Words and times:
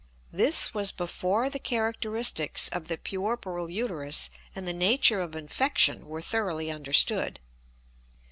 This 0.33 0.73
was 0.73 0.91
before 0.91 1.47
the 1.47 1.59
characteristics 1.59 2.69
of 2.69 2.87
the 2.87 2.97
puerperal 2.97 3.69
uterus 3.69 4.31
and 4.55 4.67
the 4.67 4.73
nature 4.73 5.21
of 5.21 5.35
infection 5.35 6.07
were 6.07 6.21
thoroughly 6.21 6.71
understood. 6.71 7.39